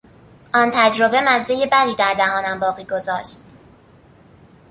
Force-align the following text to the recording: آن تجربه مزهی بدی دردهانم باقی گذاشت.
آن 0.53 0.71
تجربه 0.73 1.21
مزهی 1.25 1.67
بدی 1.71 1.95
دردهانم 1.95 2.59
باقی 2.59 2.85
گذاشت. 2.85 3.39